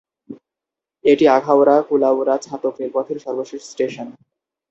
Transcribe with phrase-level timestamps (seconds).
[1.05, 4.07] এটি আখাউড়া-কুলাউড়া-ছাতক রেলপথের সর্বশেষ স্টেশন।